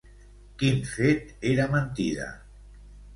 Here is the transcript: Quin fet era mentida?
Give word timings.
Quin 0.61 0.79
fet 0.93 1.29
era 1.49 1.67
mentida? 1.73 2.31